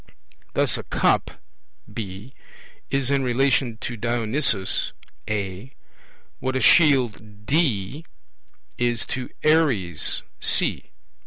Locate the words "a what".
5.29-6.55